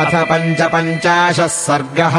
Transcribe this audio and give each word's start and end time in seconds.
अथ 0.00 0.14
पञ्चपञ्चाशः 0.14 1.46
सर्गः। 1.46 2.16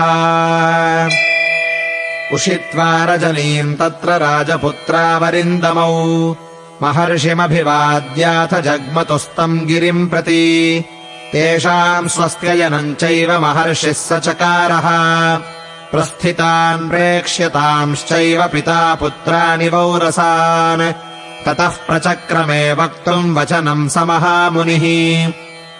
उषित्वा 2.35 3.05
रजनीम् 3.05 3.75
तत्र 3.75 4.09
राजपुत्रावरिन्दमौ। 4.09 6.05
महर्षिमभिवाद्याथ 6.81 8.61
जग्मतुस्तम् 8.61 9.59
गिरिम् 9.59 10.09
प्रति। 10.09 10.83
तेषाम् 11.31 12.09
स्वस्त्ययनम् 12.09 12.95
चैव 12.95 13.39
महर्षिः 13.39 13.93
स 13.93 14.13
चकारः 14.13 14.87
प्रस्थितान् 15.91 16.89
प्रेक्ष्यतांश्चैव 16.89 18.47
पिता 18.47 18.95
पुत्राणि 18.95 19.69
वौरसान्। 19.69 20.93
ततः 21.45 21.69
प्रचक्रमे 21.69 22.73
वक्तुम् 22.73 23.35
वचनम् 23.35 23.89
स 23.89 23.97
महामुनिः 23.97 25.33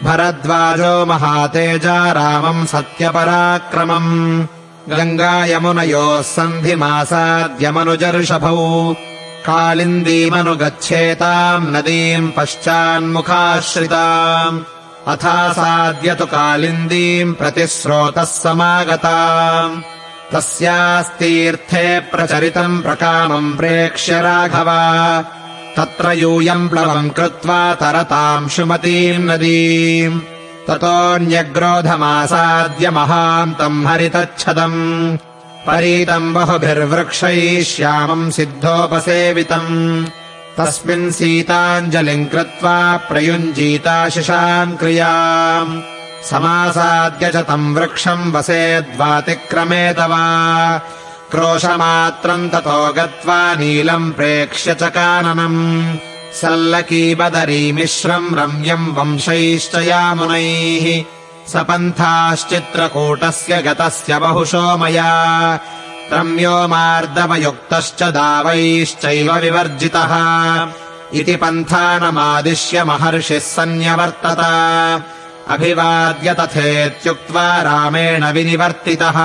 भरद्वाजो 0.04 1.06
महातेजा 1.06 2.11
रामम् 2.11 2.66
सत्यपराक्रमम्। 2.66 4.46
गङ्गायमुनयोः 4.89 6.21
सन्धिमासाद्यमनुजर्षभौ। 6.21 8.96
कालिन्दीमनुगच्छेताम् 9.46 11.75
नदीम् 11.75 12.32
पश्चान्मुखाश्रिताम्। 12.38 14.60
अथासाद्य 15.08 16.16
तु 16.16 16.25
कालिन्दीम् 16.25 17.33
प्रतिस्रोतः 17.33 18.24
समागताम्। 18.24 19.82
तस्यास्तीर्थे 20.33 22.00
प्रचरितम् 22.00 22.82
प्रकामम् 22.82 23.58
प्रेक्ष्य 23.58 24.22
राघव 24.22 24.70
तत्र 25.77 26.11
यूयम् 26.11 26.69
प्लवम् 26.69 27.09
कृत्वा 27.09 27.73
तरताम् 27.73 28.50
शुमतीम् 28.50 29.25
नदीम्। 29.25 30.21
ततोऽन्यग्रोधमासाद्य 30.68 32.89
महान्तम् 32.89 33.88
हरितच्छदम्। 33.88 35.17
परीतम् 35.67 36.33
बहुभिर्वृक्षैः 36.33 37.63
श्यामम् 37.63 38.31
सिद्धोपसेवितम्। 38.31 40.05
तस्मिन् 40.57 41.11
सीताञ्जलिम् 41.11 42.25
कृत्वा 42.25 42.97
प्रयुञ्जीताशिशाम् 42.97 44.77
क्रियाम्। 44.77 45.81
समासाद्य 46.30 47.30
च 47.30 47.35
तम् 47.35 47.75
वृक्षम् 47.75 48.33
वसेद्वातिक्रमेत 48.33 49.99
वा 49.99 50.81
क्रोशमात्रम् 51.34 52.50
ततो 52.50 52.94
गत्वा 52.94 53.56
नीलम् 53.56 54.12
प्रेक्ष्य 54.12 54.73
च 54.73 54.84
काननम्। 54.84 55.98
सल्लकीबदरीमिश्रम् 56.42 58.36
रम्यम् 58.36 58.95
वंशैश्च 58.95 59.76
यामुनैः। 59.76 61.04
सपन्थाश्चित्रकूटस्य 61.48 63.61
गतस्य 63.61 64.20
बहुशो 64.20 64.78
मया। 64.78 65.59
रम्यो 66.14 66.67
मार्दवयुक्तश्च 66.67 68.04
दावैश्चैव 68.04 69.34
विवर्जितः। 69.34 70.14
इति 71.14 71.36
पन्थानमादिश्य 71.36 72.84
महर्षिः 72.84 73.39
सन्न्यवर्तत। 73.39 74.38
अभिवाद्य 75.48 76.34
तथेत्युक्त्वा 76.34 77.61
रामेण 77.61 78.31
विनिवर्तितः 78.31 79.20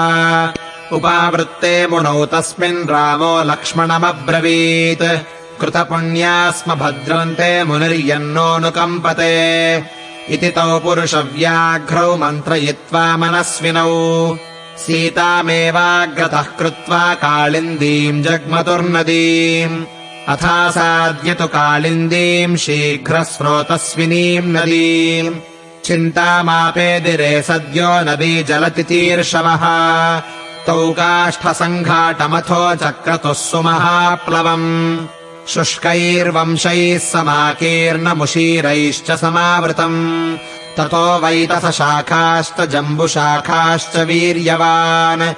उपावृत्ते 0.92 1.86
मुनौ 1.86 2.26
तस्मिन् 2.26 2.90
रामो 2.90 3.42
लक्ष्मणमब्रवीत्। 3.44 5.02
कृतपुण्या 5.60 6.50
स्म 6.50 6.74
भद्रन्ते 6.74 7.64
मुनिर्यन्नोऽनुकम्पते 7.64 9.32
इति 10.30 10.48
तौ 10.48 10.78
पुरुषव्याघ्रौ 10.78 12.16
मन्त्रयित्वा 12.16 13.16
मनस्विनौ। 13.16 13.90
सीतामेवाग्रतः 14.78 16.42
कृत्वा 16.42 17.14
कालिन्दीम् 17.14 18.22
जग्मतुर्नदीम्। 18.22 19.84
अथासाद्य 20.28 21.34
तु 21.34 21.46
कालिन्दीम् 21.46 22.56
शीघ्रस्रोतस्विनीम् 22.56 24.52
नदीम्। 24.52 25.34
चिन्तामापेदिरे 25.84 27.42
सद्यो 27.42 28.00
नदी 28.00 28.42
जलतितीर्षवः 28.42 29.64
तौ 30.68 30.90
काष्ठसङ्घाटमथो 30.90 32.74
चक्रतुः 32.74 33.32
सुमहाप्लवम्। 33.32 35.06
शुष्कैर्वंशैः 35.48 36.98
समाकीर्णमुशीरैश्च 36.98 39.10
समावृतम्। 39.10 40.36
ततो 40.76 41.18
वैतसशाखाश्च 41.18 42.60
जम्बुशाखाश्च 42.60 43.96
वीर्यवान्। 43.96 45.34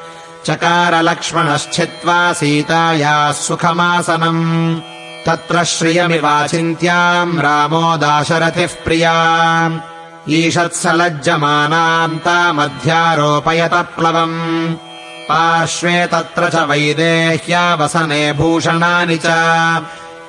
चकारलक्ष्मणश्चित्वा 0.46 2.32
सीतायाः 2.32 3.32
सुखमासनम्। 3.32 4.80
तत्र 5.26 5.64
श्रियमिवाचिन्त्याम् 5.64 7.38
रामो 7.38 7.97
दाशरथिः 7.97 8.84
प्रिया। 8.84 9.82
ईषत्सलज्जमानाम् 10.28 12.18
तामध्यारोपयत 12.18 13.72
प्लवम् 13.72 14.89
पार्श्वे 15.30 16.06
तत्र 16.06 16.48
च 16.48 16.54
वैदेह्या 16.54 17.74
वसने 17.74 18.32
भूषणानि 18.32 19.16
च। 19.16 19.26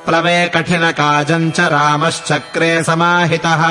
प्लवे 0.06 0.51
कठिनकाजम् 0.56 1.51
च 1.51 1.59
रामश्चक्रे 1.59 2.84
समाहितः। 2.84 3.63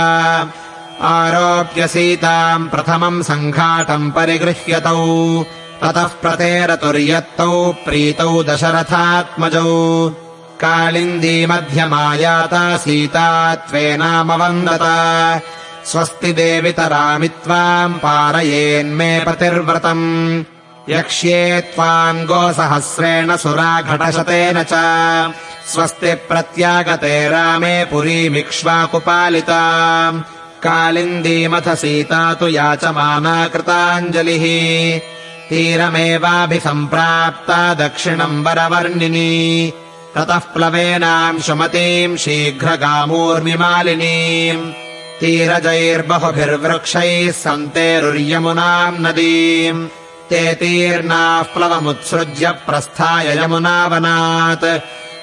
आरोप्य 1.02 1.88
सीताम् 1.88 2.68
प्रथमम् 2.68 3.22
सङ्घाटम् 3.22 4.10
परिगृह्यतौ। 4.10 5.44
ततः 5.82 6.06
प्रतेरतुर्यत्तौ 6.06 7.72
प्रीतौ 7.72 8.42
दशरथात्मजौ। 8.42 10.08
कालिन्दी 10.60 11.46
मध्यमायाता 11.46 12.76
सीता 12.76 13.54
त्वेनामवन्दत। 13.54 14.82
स्वस्ति 15.84 16.32
देवितरामि 16.32 17.28
त्वाम् 17.28 17.94
पारयेन्मे 17.94 19.20
पतिर्व्रतम् 19.20 20.44
यक्ष्ये 20.90 21.60
त्वाम् 21.60 22.24
गोसहस्रेण 22.24 23.36
सुराघटशतेन 23.36 24.62
च। 24.62 24.68
स्वस्ति 25.66 26.14
प्रत्यागते 26.14 27.28
रामे 27.28 27.84
पुरीमिक्ष्वाकुपालिता 27.84 29.60
कालिन्दीमथ 30.62 31.74
सीता 31.74 32.34
तु 32.34 32.48
याचमाना 32.48 33.48
कृताञ्जलिः। 33.48 35.00
तीरमेवाभिसम्प्राप्ता 35.48 37.74
दक्षिणम् 37.74 38.44
वरवर्णिनी। 38.44 39.72
ततः 40.16 40.38
प्लवेनाम् 40.38 41.40
सुमतीम् 41.40 42.16
शीघ्रगामूर्मिमालिनीम्। 42.16 44.72
तीरजैर्बहुभिर्वृक्षैः 45.20 47.32
सन्तेरुर्यमुनाम् 47.32 49.00
नदीम् 49.00 49.88
ते 50.30 50.54
तीर्णाः 50.54 51.42
प्लवमुत्सृज्य 51.42 52.50
प्रस्थाय 52.50 53.38
यमुनावनात्। 53.38 54.66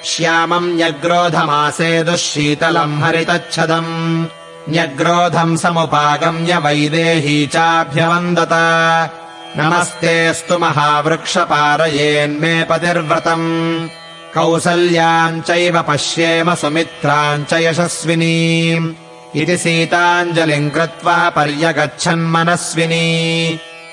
श्यामम् 0.04 0.74
न्यग्रोधमासेदुः 0.76 2.16
शीतलम् 2.16 3.02
हरितच्छदम्। 3.02 4.26
न्यग्रोधम् 4.72 5.56
समुपागम्य 5.56 6.56
वैदेही 6.56 7.46
चाभ्यवन्दत। 7.46 8.52
नमस्तेऽस्तु 9.56 10.58
महावृक्षपारयेन्मे 10.58 12.54
पतिर्व्रतम् 12.70 13.88
कौसल्याम् 14.34 15.42
चैव 15.42 15.82
पश्येम 15.88 16.54
सुमित्राम् 16.54 17.44
च 17.44 17.52
यशस्विनीम् 17.52 18.92
इति 19.36 19.56
सीताञ्जलिम् 19.56 20.70
कृत्वा 20.70 21.18
पर्यगच्छन्मनस्विनी 21.30 23.06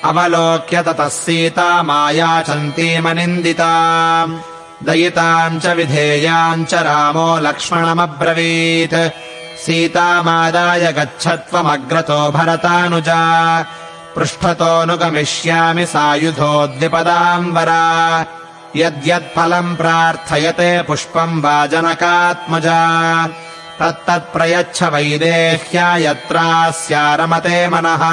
अवलोक्य 0.06 0.82
ततः 0.84 1.08
सीता 1.08 1.84
मायाचन्तीमनिन्दिता 1.84 3.74
दयिताम् 4.84 5.60
च 5.60 5.66
विधेयाम् 5.66 6.66
च 6.66 6.74
रामो 6.74 7.40
लक्ष्मणमब्रवीत्। 7.40 8.96
सीतामादाय 9.66 10.94
गच्छत्वमग्रतो 10.94 12.32
भरतानुजा। 12.32 13.24
पृष्ठतोऽनुगमिष्यामि 14.16 15.86
सायुधोद्विपदाम्बरा 15.86 17.84
यद्यत्फलम् 18.76 19.76
प्रार्थयते 19.76 20.82
पुष्पम् 20.82 21.42
वा 21.42 21.66
जनकात्मजा। 21.66 22.82
तत्तत्प्रयच्छ 23.80 24.84
वैदेह्या 24.84 25.98
यत्रास्यारमते 25.98 27.68
मनः 27.68 28.04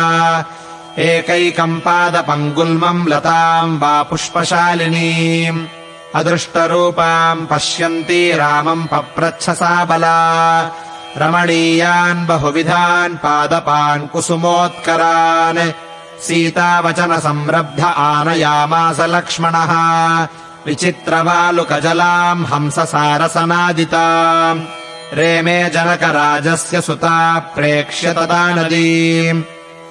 एकैकम् 0.98 1.80
पादपम् 1.80 2.52
गुल्मम् 2.52 3.08
लताम् 3.08 3.78
वा 3.78 4.02
पुष्पशालिनीम् 4.02 5.66
अदृष्टरूपाम् 6.14 7.46
पश्यन्ती 7.46 8.32
रामम् 8.32 8.86
पप्रच्छ 8.86 9.50
सा 9.50 9.84
बला। 9.84 10.62
रमणीयान् 11.18 12.26
बहुविधान् 12.26 13.16
पादपान् 13.16 14.08
कुसुमोत्करान्। 14.08 15.72
सीतावचनसंरब्ध 16.20 17.80
आनयामास 17.80 19.00
लक्ष्मणः। 19.00 19.72
विचित्रवालुकजलाम् 20.66 22.46
हंससारसनादिता 22.46 24.06
रेमे 25.14 25.70
जनकराजस्य 25.70 26.80
सुता 26.80 27.38
प्रेक्ष्य 27.38 28.12
तदा 28.12 28.54
नदीम् 28.54 29.42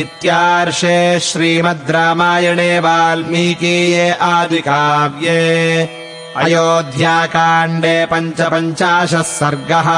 इत्यार्षे 0.00 1.20
श्रीमद् 1.20 1.90
रामायणे 1.90 2.78
वाल्मीकीये 2.78 4.10
आदिकाव्ये 4.10 6.07
अयोध्याकाण्डे 6.36 7.94
पञ्चपञ्चाशः 8.10 9.22
सर्गः 9.32 9.88